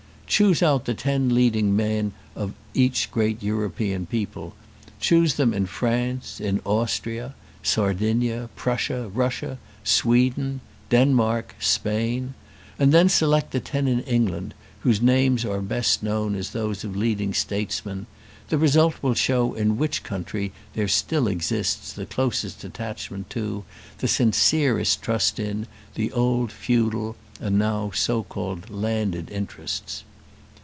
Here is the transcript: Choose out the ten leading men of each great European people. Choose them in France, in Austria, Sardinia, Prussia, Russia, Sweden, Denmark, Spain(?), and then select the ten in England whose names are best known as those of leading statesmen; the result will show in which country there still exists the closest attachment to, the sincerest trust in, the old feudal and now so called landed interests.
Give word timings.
Choose 0.33 0.63
out 0.63 0.85
the 0.85 0.93
ten 0.93 1.35
leading 1.35 1.75
men 1.75 2.13
of 2.37 2.53
each 2.73 3.11
great 3.11 3.43
European 3.43 4.05
people. 4.05 4.55
Choose 5.01 5.33
them 5.33 5.53
in 5.53 5.65
France, 5.65 6.39
in 6.39 6.61
Austria, 6.63 7.35
Sardinia, 7.63 8.49
Prussia, 8.55 9.09
Russia, 9.13 9.57
Sweden, 9.83 10.61
Denmark, 10.89 11.55
Spain(?), 11.59 12.33
and 12.79 12.93
then 12.93 13.09
select 13.09 13.51
the 13.51 13.59
ten 13.59 13.89
in 13.89 13.99
England 14.03 14.53
whose 14.79 15.01
names 15.01 15.43
are 15.43 15.59
best 15.59 16.01
known 16.01 16.35
as 16.35 16.51
those 16.51 16.85
of 16.85 16.95
leading 16.95 17.33
statesmen; 17.33 18.05
the 18.47 18.57
result 18.57 18.95
will 19.01 19.13
show 19.13 19.53
in 19.53 19.77
which 19.77 20.01
country 20.01 20.53
there 20.75 20.87
still 20.87 21.27
exists 21.27 21.91
the 21.91 22.05
closest 22.05 22.63
attachment 22.63 23.29
to, 23.31 23.65
the 23.97 24.07
sincerest 24.07 25.01
trust 25.01 25.39
in, 25.39 25.67
the 25.95 26.09
old 26.13 26.53
feudal 26.53 27.17
and 27.41 27.59
now 27.59 27.91
so 27.93 28.23
called 28.23 28.69
landed 28.69 29.29
interests. 29.29 30.05